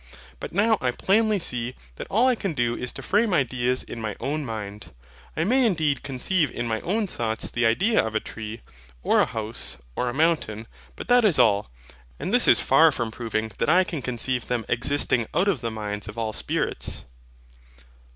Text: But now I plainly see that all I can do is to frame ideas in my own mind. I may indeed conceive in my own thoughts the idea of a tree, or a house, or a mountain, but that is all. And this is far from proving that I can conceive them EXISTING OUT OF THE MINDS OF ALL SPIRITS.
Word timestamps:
But 0.39 0.51
now 0.51 0.79
I 0.81 0.89
plainly 0.89 1.37
see 1.37 1.75
that 1.97 2.07
all 2.09 2.27
I 2.27 2.33
can 2.33 2.53
do 2.53 2.75
is 2.75 2.91
to 2.93 3.03
frame 3.03 3.35
ideas 3.35 3.83
in 3.83 4.01
my 4.01 4.15
own 4.19 4.43
mind. 4.43 4.91
I 5.37 5.43
may 5.43 5.63
indeed 5.63 6.01
conceive 6.01 6.49
in 6.49 6.67
my 6.67 6.81
own 6.81 7.05
thoughts 7.05 7.51
the 7.51 7.67
idea 7.67 8.03
of 8.03 8.15
a 8.15 8.19
tree, 8.19 8.61
or 9.03 9.19
a 9.21 9.27
house, 9.27 9.77
or 9.95 10.09
a 10.09 10.13
mountain, 10.15 10.65
but 10.95 11.07
that 11.09 11.23
is 11.23 11.37
all. 11.37 11.69
And 12.19 12.33
this 12.33 12.47
is 12.47 12.59
far 12.61 12.91
from 12.91 13.11
proving 13.11 13.51
that 13.59 13.69
I 13.69 13.83
can 13.83 14.01
conceive 14.01 14.47
them 14.47 14.65
EXISTING 14.67 15.27
OUT 15.35 15.47
OF 15.47 15.61
THE 15.61 15.69
MINDS 15.69 16.07
OF 16.07 16.17
ALL 16.17 16.33
SPIRITS. 16.33 17.05